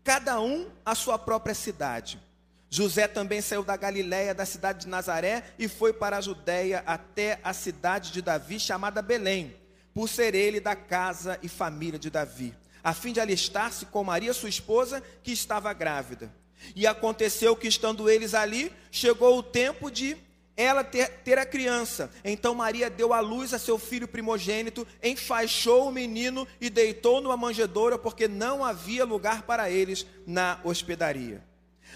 cada 0.02 0.40
um 0.40 0.68
à 0.84 0.96
sua 0.96 1.16
própria 1.16 1.54
cidade. 1.54 2.20
José 2.68 3.06
também 3.06 3.40
saiu 3.40 3.62
da 3.62 3.76
Galiléia, 3.76 4.34
da 4.34 4.44
cidade 4.44 4.80
de 4.80 4.88
Nazaré, 4.88 5.44
e 5.60 5.68
foi 5.68 5.92
para 5.92 6.16
a 6.16 6.20
Judéia 6.20 6.82
até 6.84 7.38
a 7.44 7.52
cidade 7.52 8.10
de 8.10 8.20
Davi, 8.20 8.58
chamada 8.58 9.00
Belém, 9.00 9.54
por 9.94 10.08
ser 10.08 10.34
ele 10.34 10.58
da 10.58 10.74
casa 10.74 11.38
e 11.40 11.48
família 11.48 11.96
de 11.96 12.10
Davi 12.10 12.52
a 12.82 12.92
fim 12.92 13.12
de 13.12 13.20
alistar-se 13.20 13.86
com 13.86 14.02
Maria, 14.04 14.32
sua 14.32 14.48
esposa, 14.48 15.02
que 15.22 15.32
estava 15.32 15.72
grávida. 15.72 16.32
E 16.74 16.86
aconteceu 16.86 17.56
que, 17.56 17.68
estando 17.68 18.08
eles 18.08 18.34
ali, 18.34 18.72
chegou 18.90 19.38
o 19.38 19.42
tempo 19.42 19.90
de 19.90 20.16
ela 20.56 20.84
ter, 20.84 21.08
ter, 21.24 21.38
a 21.38 21.46
criança. 21.46 22.10
Então 22.22 22.54
Maria 22.54 22.90
deu 22.90 23.14
à 23.14 23.20
luz 23.20 23.54
a 23.54 23.58
seu 23.58 23.78
filho 23.78 24.06
primogênito, 24.06 24.86
enfaixou 25.02 25.88
o 25.88 25.92
menino 25.92 26.46
e 26.60 26.68
deitou 26.68 27.20
numa 27.20 27.36
manjedoura, 27.36 27.98
porque 27.98 28.28
não 28.28 28.62
havia 28.62 29.04
lugar 29.04 29.42
para 29.42 29.70
eles 29.70 30.06
na 30.26 30.60
hospedaria. 30.62 31.42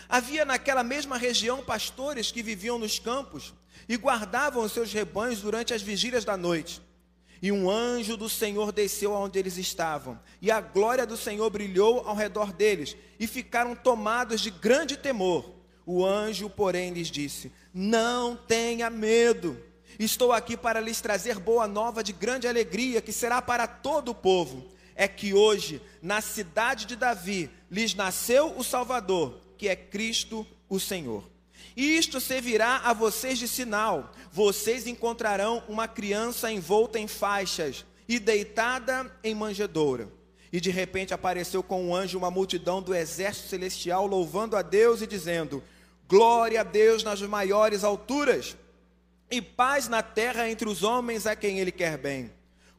Havia 0.09 0.45
naquela 0.45 0.83
mesma 0.83 1.19
região 1.19 1.63
pastores 1.63 2.31
que 2.31 2.43
viviam 2.43 2.79
nos 2.79 2.99
campos 2.99 3.53
e 3.89 3.97
guardavam 3.97 4.63
os 4.63 4.73
seus 4.73 4.93
rebanhos 4.93 5.41
durante 5.41 5.75
as 5.75 5.83
vigílias 5.83 6.25
da 6.25 6.37
noite. 6.37 6.81
E 7.43 7.53
um 7.53 7.71
anjo 7.71 8.17
do 8.17 8.29
Senhor 8.29 8.73
desceu 8.73 9.15
aonde 9.15 9.39
eles 9.39 9.57
estavam, 9.59 10.19
e 10.41 10.51
a 10.51 10.61
glória 10.61 11.07
do 11.07 11.17
Senhor 11.17 11.49
brilhou 11.51 12.07
ao 12.07 12.15
redor 12.15 12.53
deles, 12.53 12.97
e 13.19 13.27
ficaram 13.27 13.75
tomados 13.75 14.41
de 14.41 14.51
grande 14.51 14.97
temor. 14.97 15.55
O 15.87 16.05
anjo, 16.05 16.49
porém, 16.49 16.93
lhes 16.93 17.09
disse: 17.09 17.53
Não 17.73 18.37
tenha 18.37 18.89
medo. 18.89 19.61
Estou 19.99 20.33
aqui 20.33 20.57
para 20.57 20.81
lhes 20.81 21.01
trazer 21.01 21.39
boa 21.39 21.69
nova 21.69 22.03
de 22.03 22.13
grande 22.13 22.49
alegria, 22.49 23.01
que 23.01 23.13
será 23.13 23.41
para 23.41 23.67
todo 23.67 24.11
o 24.11 24.15
povo. 24.15 24.67
É 24.97 25.07
que 25.07 25.35
hoje, 25.35 25.81
na 26.01 26.21
cidade 26.21 26.87
de 26.87 26.97
Davi, 26.97 27.51
lhes 27.71 27.95
nasceu 27.95 28.57
o 28.57 28.65
Salvador, 28.65 29.41
que 29.59 29.69
é 29.69 29.77
Cristo 29.77 30.47
o 30.69 30.81
Senhor. 30.81 31.34
Isto 31.77 32.21
servirá 32.21 32.83
a 32.85 32.93
vocês 32.93 33.39
de 33.39 33.49
sinal: 33.49 34.13
vocês 34.31 34.87
encontrarão 34.87 35.63
uma 35.69 35.89
criança 35.89 36.51
envolta 36.51 36.99
em 36.99 37.09
faixas 37.09 37.85
e 38.09 38.19
deitada 38.19 39.11
em 39.23 39.35
manjedoura. 39.35 40.09
E 40.53 40.61
de 40.61 40.71
repente 40.71 41.13
apareceu 41.13 41.65
com 41.65 41.89
um 41.89 41.95
anjo 41.95 42.17
uma 42.17 42.31
multidão 42.31 42.81
do 42.81 42.95
exército 42.95 43.49
celestial, 43.49 44.07
louvando 44.07 44.57
a 44.57 44.63
Deus 44.63 45.03
e 45.03 45.07
dizendo: 45.07 45.63
Glória 46.09 46.61
a 46.61 46.65
Deus 46.65 47.03
nas 47.03 47.21
maiores 47.23 47.83
alturas, 47.83 48.57
e 49.29 49.43
paz 49.43 49.89
na 49.89 50.01
terra 50.01 50.49
entre 50.49 50.69
os 50.69 50.85
homens 50.85 51.27
a 51.27 51.35
quem 51.35 51.59
Ele 51.59 51.73
quer 51.73 51.99
bem. 51.99 52.31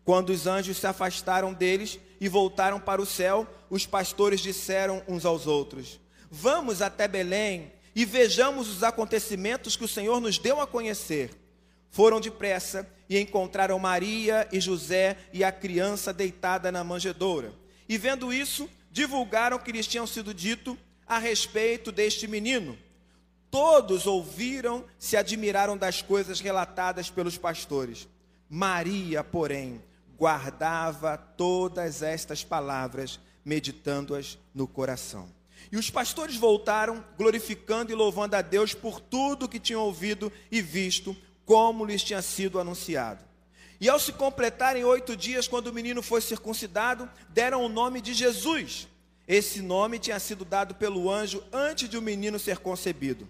Quando 0.05 0.29
os 0.29 0.47
anjos 0.47 0.77
se 0.77 0.87
afastaram 0.87 1.51
deles 1.51 1.99
e 2.21 2.29
voltaram 2.29 2.79
para 2.79 3.01
o 3.01 3.05
céu, 3.05 3.45
os 3.69 3.85
pastores 3.85 4.39
disseram 4.39 5.03
uns 5.05 5.25
aos 5.25 5.45
outros: 5.45 5.99
Vamos 6.31 6.81
até 6.81 7.09
Belém 7.09 7.73
e 7.95 8.03
vejamos 8.03 8.67
os 8.67 8.83
acontecimentos 8.83 9.77
que 9.77 9.85
o 9.85 9.87
Senhor 9.87 10.19
nos 10.19 10.37
deu 10.37 10.59
a 10.59 10.67
conhecer. 10.67 11.31
Foram 11.89 12.19
depressa 12.19 12.85
e 13.09 13.17
encontraram 13.17 13.79
Maria 13.79 14.47
e 14.51 14.59
José 14.59 15.17
e 15.31 15.45
a 15.45 15.51
criança 15.51 16.11
deitada 16.11 16.71
na 16.71 16.83
manjedoura. 16.83 17.53
E 17.87 17.97
vendo 17.97 18.33
isso, 18.33 18.69
divulgaram 18.91 19.55
o 19.55 19.59
que 19.59 19.71
lhes 19.71 19.87
tinham 19.87 20.05
sido 20.05 20.33
dito 20.33 20.77
a 21.07 21.17
respeito 21.19 21.91
deste 21.91 22.27
menino. 22.27 22.77
Todos 23.49 24.05
ouviram, 24.05 24.83
se 24.99 25.15
admiraram 25.15 25.77
das 25.77 26.01
coisas 26.01 26.41
relatadas 26.41 27.09
pelos 27.09 27.37
pastores. 27.37 28.09
Maria, 28.49 29.23
porém, 29.23 29.81
guardava 30.17 31.17
todas 31.17 32.01
estas 32.01 32.43
palavras, 32.43 33.19
meditando-as 33.45 34.37
no 34.53 34.67
coração. 34.67 35.34
E 35.71 35.77
os 35.77 35.89
pastores 35.89 36.35
voltaram, 36.35 37.03
glorificando 37.17 37.91
e 37.91 37.95
louvando 37.95 38.35
a 38.35 38.41
Deus 38.41 38.73
por 38.73 38.99
tudo 38.99 39.49
que 39.49 39.59
tinham 39.59 39.81
ouvido 39.81 40.31
e 40.51 40.61
visto, 40.61 41.15
como 41.45 41.85
lhes 41.85 42.03
tinha 42.03 42.21
sido 42.21 42.59
anunciado. 42.59 43.23
E 43.79 43.89
ao 43.89 43.99
se 43.99 44.13
completarem 44.13 44.83
oito 44.83 45.15
dias, 45.15 45.47
quando 45.47 45.67
o 45.67 45.73
menino 45.73 46.01
foi 46.01 46.21
circuncidado, 46.21 47.09
deram 47.29 47.63
o 47.63 47.69
nome 47.69 48.01
de 48.01 48.13
Jesus. 48.13 48.87
Esse 49.27 49.61
nome 49.61 49.99
tinha 49.99 50.19
sido 50.19 50.45
dado 50.45 50.75
pelo 50.75 51.11
anjo 51.11 51.43
antes 51.51 51.89
de 51.89 51.97
o 51.97 52.01
menino 52.01 52.39
ser 52.39 52.59
concebido. 52.59 53.27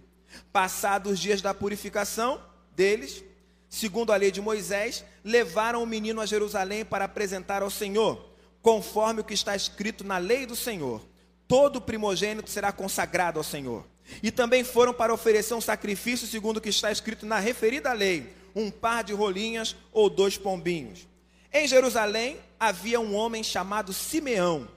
Passados 0.52 1.14
os 1.14 1.20
dias 1.20 1.42
da 1.42 1.54
purificação 1.54 2.42
deles, 2.76 3.24
segundo 3.70 4.12
a 4.12 4.16
lei 4.16 4.32
de 4.32 4.42
Moisés, 4.42 5.04
levaram 5.24 5.82
o 5.82 5.88
menino 5.88 6.22
a 6.22 6.26
Jerusalém 6.26 6.84
para 6.84 7.06
apresentar 7.06 7.62
ao 7.62 7.70
Senhor, 7.70 8.30
conforme 8.62 9.22
o 9.22 9.24
que 9.24 9.34
está 9.34 9.56
escrito 9.56 10.04
na 10.04 10.18
lei 10.18 10.46
do 10.46 10.56
Senhor. 10.56 11.02
Todo 11.48 11.82
primogênito 11.82 12.50
será 12.50 12.72
consagrado 12.72 13.40
ao 13.40 13.44
Senhor. 13.44 13.86
E 14.22 14.32
também 14.32 14.64
foram 14.64 14.94
para 14.94 15.14
oferecer 15.14 15.54
um 15.54 15.62
sacrifício, 15.62 16.28
segundo 16.28 16.58
o 16.58 16.62
que 16.62 16.70
está 16.70 16.92
escrito 16.92 17.26
na 17.26 17.40
referida 17.40 17.92
lei: 17.94 18.34
um 18.56 18.70
par 18.72 19.04
de 19.04 19.14
rolinhas 19.14 19.76
ou 19.92 20.10
dois 20.10 20.38
pombinhos. 20.38 21.08
Em 21.52 21.68
Jerusalém 21.68 22.38
havia 22.60 23.00
um 23.00 23.16
homem 23.16 23.44
chamado 23.44 23.94
Simeão. 23.94 24.68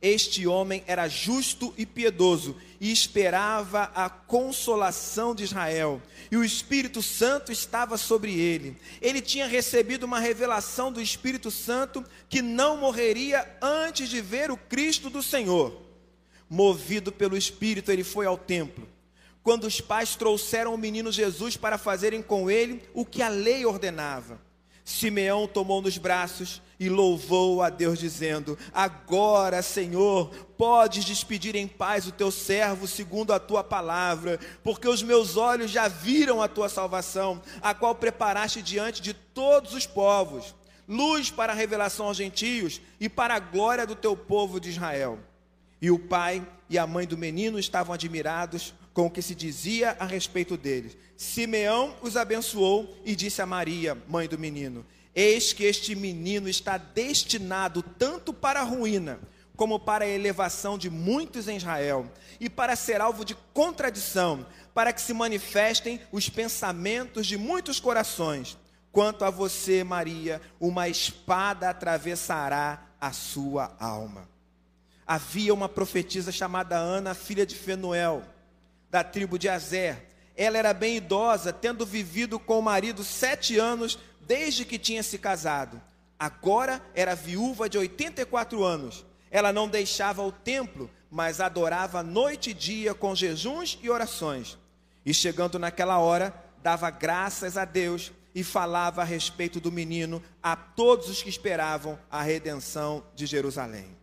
Este 0.00 0.48
homem 0.48 0.82
era 0.88 1.06
justo 1.06 1.72
e 1.78 1.86
piedoso 1.86 2.56
e 2.80 2.90
esperava 2.90 3.92
a 3.94 4.10
consolação 4.10 5.32
de 5.32 5.44
Israel, 5.44 6.02
e 6.28 6.36
o 6.36 6.42
Espírito 6.42 7.00
Santo 7.00 7.52
estava 7.52 7.96
sobre 7.96 8.34
ele. 8.36 8.76
Ele 9.00 9.20
tinha 9.20 9.46
recebido 9.46 10.02
uma 10.02 10.18
revelação 10.18 10.90
do 10.90 11.00
Espírito 11.00 11.52
Santo 11.52 12.04
que 12.28 12.42
não 12.42 12.78
morreria 12.78 13.48
antes 13.62 14.08
de 14.08 14.20
ver 14.20 14.50
o 14.50 14.56
Cristo 14.56 15.08
do 15.08 15.22
Senhor. 15.22 15.91
Movido 16.54 17.10
pelo 17.10 17.34
Espírito, 17.34 17.90
ele 17.90 18.04
foi 18.04 18.26
ao 18.26 18.36
templo. 18.36 18.86
Quando 19.42 19.64
os 19.64 19.80
pais 19.80 20.14
trouxeram 20.16 20.74
o 20.74 20.76
menino 20.76 21.10
Jesus 21.10 21.56
para 21.56 21.78
fazerem 21.78 22.20
com 22.20 22.50
ele 22.50 22.82
o 22.92 23.06
que 23.06 23.22
a 23.22 23.30
lei 23.30 23.64
ordenava, 23.64 24.38
Simeão 24.84 25.48
tomou 25.48 25.80
nos 25.80 25.96
braços 25.96 26.60
e 26.78 26.90
louvou 26.90 27.62
a 27.62 27.70
Deus, 27.70 27.98
dizendo: 27.98 28.58
Agora, 28.70 29.62
Senhor, 29.62 30.28
podes 30.58 31.06
despedir 31.06 31.56
em 31.56 31.66
paz 31.66 32.06
o 32.06 32.12
teu 32.12 32.30
servo, 32.30 32.86
segundo 32.86 33.32
a 33.32 33.40
tua 33.40 33.64
palavra, 33.64 34.38
porque 34.62 34.86
os 34.86 35.02
meus 35.02 35.38
olhos 35.38 35.70
já 35.70 35.88
viram 35.88 36.42
a 36.42 36.48
tua 36.48 36.68
salvação, 36.68 37.40
a 37.62 37.72
qual 37.72 37.94
preparaste 37.94 38.60
diante 38.60 39.00
de 39.00 39.14
todos 39.14 39.72
os 39.72 39.86
povos, 39.86 40.54
luz 40.86 41.30
para 41.30 41.54
a 41.54 41.56
revelação 41.56 42.08
aos 42.08 42.18
gentios 42.18 42.78
e 43.00 43.08
para 43.08 43.36
a 43.36 43.40
glória 43.40 43.86
do 43.86 43.96
teu 43.96 44.14
povo 44.14 44.60
de 44.60 44.68
Israel. 44.68 45.18
E 45.82 45.90
o 45.90 45.98
pai 45.98 46.46
e 46.70 46.78
a 46.78 46.86
mãe 46.86 47.08
do 47.08 47.18
menino 47.18 47.58
estavam 47.58 47.92
admirados 47.92 48.72
com 48.94 49.06
o 49.06 49.10
que 49.10 49.20
se 49.20 49.34
dizia 49.34 49.96
a 49.98 50.06
respeito 50.06 50.56
deles. 50.56 50.96
Simeão 51.16 51.96
os 52.00 52.16
abençoou 52.16 52.96
e 53.04 53.16
disse 53.16 53.42
a 53.42 53.46
Maria, 53.46 53.98
mãe 54.06 54.28
do 54.28 54.38
menino: 54.38 54.86
Eis 55.12 55.52
que 55.52 55.64
este 55.64 55.96
menino 55.96 56.48
está 56.48 56.78
destinado 56.78 57.82
tanto 57.82 58.32
para 58.32 58.60
a 58.60 58.64
ruína, 58.64 59.18
como 59.56 59.80
para 59.80 60.04
a 60.04 60.08
elevação 60.08 60.78
de 60.78 60.88
muitos 60.88 61.48
em 61.48 61.56
Israel, 61.56 62.06
e 62.38 62.48
para 62.48 62.76
ser 62.76 63.00
alvo 63.00 63.24
de 63.24 63.34
contradição, 63.52 64.46
para 64.72 64.92
que 64.92 65.02
se 65.02 65.12
manifestem 65.12 66.00
os 66.12 66.28
pensamentos 66.28 67.26
de 67.26 67.36
muitos 67.36 67.80
corações. 67.80 68.56
Quanto 68.92 69.24
a 69.24 69.30
você, 69.30 69.82
Maria, 69.82 70.40
uma 70.60 70.88
espada 70.88 71.68
atravessará 71.70 72.86
a 73.00 73.10
sua 73.10 73.74
alma. 73.80 74.31
Havia 75.12 75.52
uma 75.52 75.68
profetisa 75.68 76.32
chamada 76.32 76.78
Ana, 76.78 77.12
filha 77.12 77.44
de 77.44 77.54
Fenuel 77.54 78.22
da 78.88 79.04
tribo 79.04 79.38
de 79.38 79.46
Azer. 79.46 80.06
Ela 80.34 80.56
era 80.56 80.72
bem 80.72 80.96
idosa, 80.96 81.52
tendo 81.52 81.84
vivido 81.84 82.38
com 82.38 82.58
o 82.58 82.62
marido 82.62 83.04
sete 83.04 83.58
anos 83.58 83.98
desde 84.22 84.64
que 84.64 84.78
tinha 84.78 85.02
se 85.02 85.18
casado. 85.18 85.78
Agora 86.18 86.80
era 86.94 87.14
viúva 87.14 87.68
de 87.68 87.76
84 87.76 88.64
anos. 88.64 89.04
Ela 89.30 89.52
não 89.52 89.68
deixava 89.68 90.22
o 90.22 90.32
templo, 90.32 90.90
mas 91.10 91.42
adorava 91.42 92.02
noite 92.02 92.48
e 92.48 92.54
dia 92.54 92.94
com 92.94 93.14
jejuns 93.14 93.78
e 93.82 93.90
orações. 93.90 94.56
E 95.04 95.12
chegando 95.12 95.58
naquela 95.58 95.98
hora, 95.98 96.34
dava 96.62 96.88
graças 96.88 97.58
a 97.58 97.66
Deus 97.66 98.12
e 98.34 98.42
falava 98.42 99.02
a 99.02 99.04
respeito 99.04 99.60
do 99.60 99.70
menino 99.70 100.22
a 100.42 100.56
todos 100.56 101.10
os 101.10 101.22
que 101.22 101.28
esperavam 101.28 101.98
a 102.10 102.22
redenção 102.22 103.04
de 103.14 103.26
Jerusalém. 103.26 104.00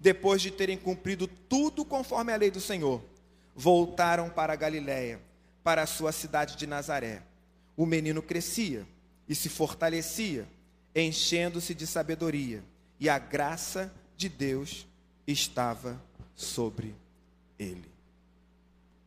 Depois 0.00 0.40
de 0.40 0.50
terem 0.50 0.78
cumprido 0.78 1.26
tudo 1.26 1.84
conforme 1.84 2.32
a 2.32 2.36
lei 2.36 2.50
do 2.50 2.60
Senhor, 2.60 3.02
voltaram 3.54 4.30
para 4.30 4.54
Galiléia, 4.54 5.20
para 5.64 5.82
a 5.82 5.86
sua 5.86 6.12
cidade 6.12 6.56
de 6.56 6.66
Nazaré. 6.66 7.22
O 7.76 7.84
menino 7.84 8.22
crescia 8.22 8.86
e 9.28 9.34
se 9.34 9.48
fortalecia, 9.48 10.48
enchendo-se 10.94 11.74
de 11.74 11.86
sabedoria, 11.86 12.62
e 13.00 13.08
a 13.08 13.18
graça 13.18 13.92
de 14.16 14.28
Deus 14.28 14.86
estava 15.26 16.00
sobre 16.34 16.94
ele. 17.58 17.90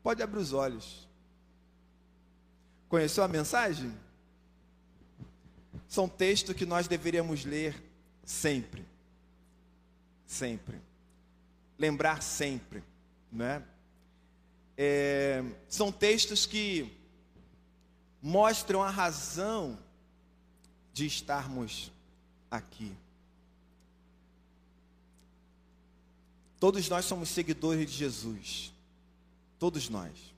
Pode 0.03 0.21
abrir 0.21 0.39
os 0.39 0.53
olhos. 0.53 1.07
Conheceu 2.89 3.23
a 3.23 3.27
mensagem? 3.27 3.93
São 5.87 6.07
textos 6.07 6.55
que 6.55 6.65
nós 6.65 6.87
deveríamos 6.87 7.45
ler 7.45 7.81
sempre. 8.23 8.85
Sempre. 10.31 10.79
Lembrar 11.77 12.23
sempre, 12.23 12.81
não 13.29 13.45
é? 13.45 13.61
É, 14.77 15.43
são 15.67 15.91
textos 15.91 16.45
que 16.45 16.89
mostram 18.21 18.81
a 18.81 18.89
razão 18.89 19.77
de 20.93 21.05
estarmos 21.05 21.91
aqui. 22.49 22.95
Todos 26.61 26.87
nós 26.87 27.03
somos 27.03 27.27
seguidores 27.27 27.91
de 27.91 27.97
Jesus. 27.97 28.73
Todos 29.59 29.89
nós. 29.89 30.33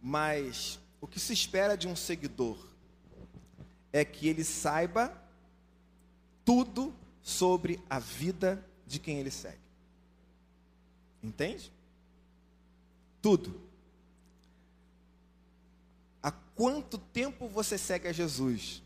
Mas 0.00 0.80
o 1.02 1.06
que 1.06 1.20
se 1.20 1.34
espera 1.34 1.76
de 1.76 1.86
um 1.86 1.94
seguidor 1.94 2.56
é 3.92 4.06
que 4.06 4.26
ele 4.26 4.42
saiba 4.42 5.14
tudo 6.46 6.94
sobre 7.22 7.80
a 7.88 7.98
vida 7.98 8.64
de 8.86 8.98
quem 8.98 9.18
ele 9.18 9.30
segue. 9.30 9.58
Entende? 11.22 11.70
Tudo. 13.20 13.60
Há 16.22 16.30
quanto 16.30 16.98
tempo 16.98 17.48
você 17.48 17.76
segue 17.76 18.08
a 18.08 18.12
Jesus? 18.12 18.82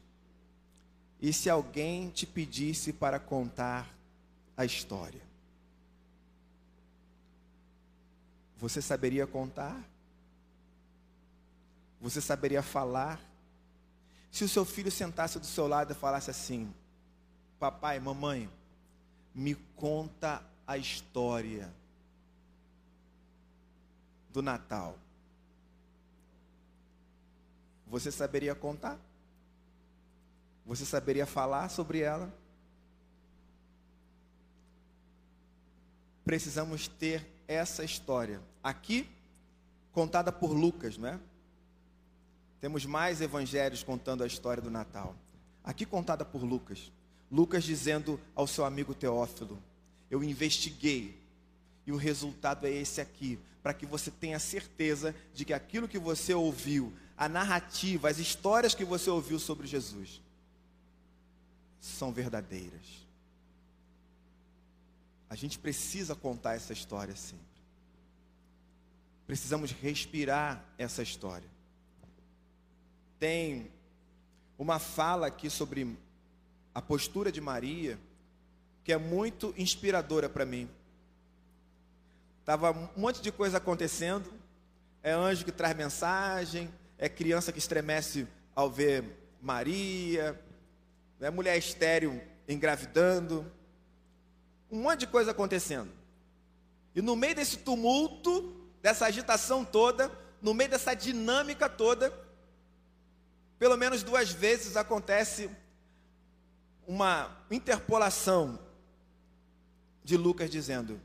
E 1.21 1.33
se 1.33 1.49
alguém 1.49 2.11
te 2.11 2.27
pedisse 2.27 2.93
para 2.93 3.19
contar 3.19 3.89
a 4.57 4.65
história? 4.65 5.23
Você 8.59 8.83
saberia 8.83 9.27
contar? 9.27 9.83
Você 12.01 12.21
saberia 12.21 12.63
falar? 12.63 13.21
Se 14.31 14.45
o 14.45 14.49
seu 14.49 14.65
filho 14.65 14.91
sentasse 14.91 15.39
do 15.39 15.47
seu 15.47 15.67
lado 15.67 15.93
e 15.93 15.97
falasse 15.97 16.31
assim: 16.31 16.73
Papai, 17.59 17.99
mamãe, 18.01 18.51
me 19.35 19.55
conta 19.77 20.43
a 20.67 20.77
história 20.77 21.73
do 24.33 24.43
Natal, 24.43 24.99
você 27.87 28.11
saberia 28.11 28.57
contar? 28.57 28.99
Você 30.67 30.85
saberia 30.85 31.27
falar 31.27 31.69
sobre 31.69 32.01
ela? 32.01 32.33
Precisamos 36.25 36.89
ter 36.89 37.25
essa 37.47 37.85
história 37.85 38.41
aqui 38.65 39.09
contada 39.93 40.33
por 40.33 40.53
Lucas, 40.53 40.99
não 40.99 41.09
é? 41.09 41.21
Temos 42.61 42.85
mais 42.85 43.21
evangelhos 43.21 43.85
contando 43.85 44.25
a 44.25 44.27
história 44.27 44.61
do 44.61 44.73
Natal. 44.73 45.15
Aqui 45.63 45.87
contada 45.87 46.25
por 46.25 46.43
Lucas. 46.43 46.91
Lucas 47.31 47.65
dizendo 47.65 48.21
ao 48.35 48.47
seu 48.47 48.65
amigo 48.65 48.95
Teófilo: 48.95 49.63
Eu 50.11 50.23
investiguei 50.23 51.17
e 51.87 51.93
o 51.93 51.97
resultado 51.97 52.67
é 52.67 52.71
esse 52.71 53.01
aqui 53.01 53.39
para 53.63 53.75
que 53.75 53.87
você 53.87 54.11
tenha 54.11 54.39
certeza 54.39 55.15
de 55.33 55.45
que 55.45 55.53
aquilo 55.53 55.89
que 55.89 55.99
você 55.99 56.35
ouviu, 56.35 56.93
a 57.17 57.29
narrativa, 57.29 58.11
as 58.11 58.19
histórias 58.19 58.75
que 58.75 58.85
você 58.85 59.09
ouviu 59.09 59.39
sobre 59.39 59.67
Jesus, 59.67 60.21
são 61.81 62.13
verdadeiras. 62.13 63.05
A 65.29 65.35
gente 65.35 65.59
precisa 65.59 66.15
contar 66.15 66.55
essa 66.55 66.73
história 66.73 67.17
sempre. 67.17 67.45
Precisamos 69.27 69.71
respirar 69.71 70.63
essa 70.77 71.03
história. 71.03 71.49
Tem 73.19 73.71
uma 74.59 74.79
fala 74.79 75.27
aqui 75.27 75.49
sobre 75.49 75.97
a 76.75 76.83
postura 76.83 77.31
de 77.31 77.41
Maria 77.41 77.99
que 78.85 78.93
é 78.93 78.99
muito 78.99 79.55
inspiradora 79.57 80.29
para 80.29 80.45
mim. 80.45 80.69
Tava 82.45 82.71
um 82.71 83.01
monte 83.01 83.23
de 83.23 83.33
coisa 83.33 83.57
acontecendo. 83.57 84.31
É 85.03 85.13
anjo 85.13 85.45
que 85.45 85.51
traz 85.51 85.75
mensagem, 85.75 86.71
é 86.99 87.09
criança 87.09 87.51
que 87.51 87.59
estremece 87.59 88.29
ao 88.55 88.71
ver 88.71 89.05
Maria, 89.41 90.39
né, 91.19 91.31
mulher 91.31 91.57
estéril 91.57 92.21
engravidando, 92.47 93.51
um 94.71 94.83
monte 94.83 95.01
de 95.01 95.07
coisa 95.07 95.31
acontecendo. 95.31 95.91
E 96.95 97.01
no 97.01 97.17
meio 97.17 97.35
desse 97.35 97.59
tumulto, 97.59 98.55
dessa 98.83 99.07
agitação 99.07 99.65
toda, 99.65 100.11
no 100.41 100.55
meio 100.55 100.71
dessa 100.71 100.95
dinâmica 100.95 101.69
toda, 101.69 102.13
pelo 103.59 103.77
menos 103.77 104.03
duas 104.03 104.31
vezes 104.31 104.77
acontece 104.77 105.51
uma 106.87 107.37
interpolação 107.51 108.59
de 110.03 110.17
Lucas 110.17 110.51
dizendo: 110.51 111.01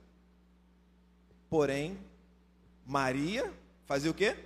Porém, 1.50 1.98
Maria 2.86 3.54
fazia 3.86 4.12
o 4.12 4.14
quê? 4.14 4.38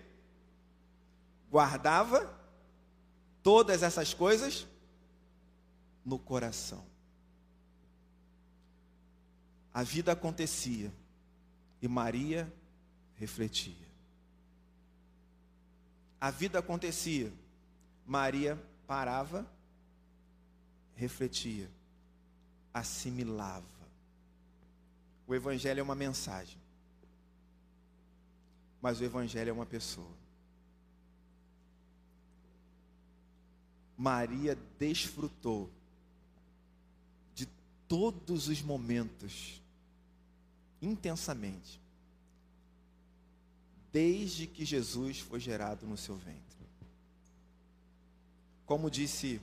Guardava 1.49 2.33
todas 3.41 3.83
essas 3.83 4.13
coisas 4.13 4.67
no 6.05 6.17
coração. 6.17 6.83
A 9.73 9.81
vida 9.83 10.11
acontecia 10.11 10.91
e 11.81 11.87
Maria 11.87 12.51
refletia. 13.15 13.87
A 16.21 16.31
vida 16.31 16.59
acontecia, 16.59 17.33
Maria 18.05 18.57
parava, 18.87 19.45
refletia, 20.95 21.69
assimilava. 22.73 23.65
O 25.27 25.33
Evangelho 25.33 25.79
é 25.79 25.83
uma 25.83 25.95
mensagem, 25.95 26.57
mas 28.81 28.99
o 28.99 29.03
Evangelho 29.03 29.49
é 29.49 29.53
uma 29.53 29.65
pessoa. 29.65 30.23
Maria 33.97 34.57
desfrutou 34.77 35.69
de 37.33 37.47
todos 37.87 38.47
os 38.47 38.61
momentos 38.61 39.61
intensamente, 40.81 41.79
desde 43.91 44.47
que 44.47 44.65
Jesus 44.65 45.19
foi 45.19 45.39
gerado 45.39 45.85
no 45.85 45.95
seu 45.95 46.17
ventre. 46.17 46.43
Como 48.65 48.89
disse 48.89 49.39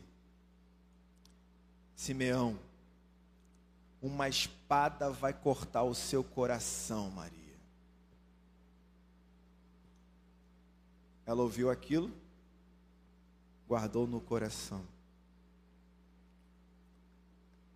Simeão, 2.00 2.58
uma 4.00 4.26
espada 4.26 5.10
vai 5.10 5.34
cortar 5.34 5.82
o 5.82 5.94
seu 5.94 6.24
coração, 6.24 7.10
Maria. 7.10 7.58
Ela 11.26 11.42
ouviu 11.42 11.68
aquilo, 11.68 12.10
guardou 13.68 14.06
no 14.06 14.18
coração. 14.18 14.82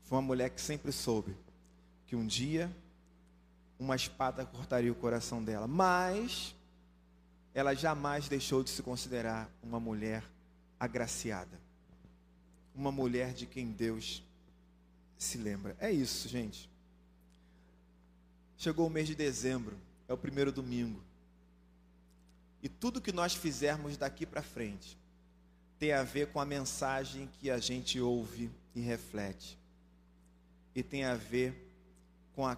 Foi 0.04 0.16
uma 0.16 0.26
mulher 0.26 0.48
que 0.48 0.60
sempre 0.62 0.90
soube 0.90 1.36
que 2.06 2.16
um 2.16 2.26
dia 2.26 2.74
uma 3.78 3.94
espada 3.94 4.46
cortaria 4.46 4.90
o 4.90 4.94
coração 4.94 5.44
dela, 5.44 5.66
mas 5.66 6.54
ela 7.52 7.74
jamais 7.74 8.26
deixou 8.26 8.64
de 8.64 8.70
se 8.70 8.82
considerar 8.82 9.50
uma 9.62 9.78
mulher 9.78 10.24
agraciada, 10.80 11.60
uma 12.74 12.90
mulher 12.90 13.32
de 13.32 13.46
quem 13.46 13.70
Deus 13.70 14.22
se 15.16 15.38
lembra. 15.38 15.76
É 15.78 15.90
isso, 15.90 16.28
gente. 16.28 16.68
Chegou 18.56 18.86
o 18.86 18.90
mês 18.90 19.06
de 19.06 19.14
dezembro, 19.14 19.76
é 20.08 20.12
o 20.12 20.18
primeiro 20.18 20.50
domingo. 20.50 21.00
E 22.62 22.68
tudo 22.68 23.00
que 23.00 23.12
nós 23.12 23.34
fizermos 23.34 23.96
daqui 23.96 24.24
para 24.24 24.42
frente 24.42 24.96
tem 25.78 25.92
a 25.92 26.02
ver 26.02 26.28
com 26.28 26.40
a 26.40 26.46
mensagem 26.46 27.28
que 27.38 27.50
a 27.50 27.58
gente 27.58 28.00
ouve 28.00 28.50
e 28.74 28.80
reflete. 28.80 29.58
E 30.74 30.82
tem 30.82 31.04
a 31.04 31.14
ver 31.14 31.54
com 32.34 32.46
a 32.46 32.56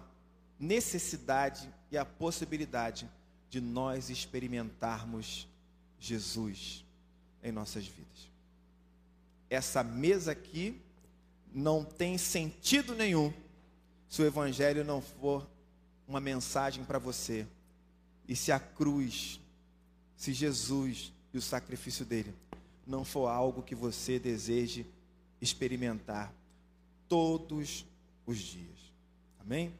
necessidade 0.59 1.69
e 1.91 1.97
a 1.97 2.05
possibilidade 2.05 3.09
de 3.49 3.61
nós 3.61 4.09
experimentarmos 4.09 5.47
Jesus 5.99 6.85
em 7.43 7.51
nossas 7.51 7.85
vidas. 7.85 8.29
Essa 9.49 9.83
mesa 9.83 10.31
aqui 10.31 10.81
não 11.53 11.83
tem 11.83 12.17
sentido 12.17 12.93
nenhum 12.93 13.33
se 14.07 14.21
o 14.21 14.25
Evangelho 14.25 14.83
não 14.83 15.01
for 15.01 15.47
uma 16.07 16.19
mensagem 16.19 16.83
para 16.83 16.99
você. 16.99 17.45
E 18.27 18.35
se 18.35 18.51
a 18.51 18.59
cruz, 18.59 19.39
se 20.15 20.33
Jesus 20.33 21.13
e 21.33 21.37
o 21.37 21.41
sacrifício 21.41 22.05
dele 22.05 22.33
não 22.85 23.03
for 23.03 23.27
algo 23.27 23.61
que 23.61 23.75
você 23.75 24.17
deseje 24.17 24.85
experimentar 25.41 26.33
todos 27.07 27.85
os 28.25 28.37
dias. 28.37 28.77
Amém? 29.39 29.73